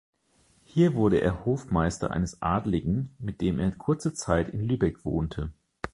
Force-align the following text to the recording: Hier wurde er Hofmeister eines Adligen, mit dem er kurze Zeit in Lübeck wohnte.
Hier 0.63 0.95
wurde 0.95 1.21
er 1.21 1.45
Hofmeister 1.45 2.09
eines 2.09 2.41
Adligen, 2.41 3.15
mit 3.19 3.39
dem 3.39 3.59
er 3.59 3.69
kurze 3.71 4.15
Zeit 4.15 4.49
in 4.49 4.63
Lübeck 4.67 5.05
wohnte. 5.05 5.51